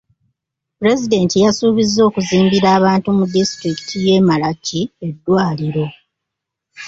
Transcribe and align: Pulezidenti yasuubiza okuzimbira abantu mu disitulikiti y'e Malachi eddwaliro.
Pulezidenti 0.77 1.35
yasuubiza 1.45 1.99
okuzimbira 2.09 2.67
abantu 2.77 3.07
mu 3.17 3.23
disitulikiti 3.33 3.95
y'e 4.05 4.17
Malachi 4.27 4.81
eddwaliro. 5.07 5.85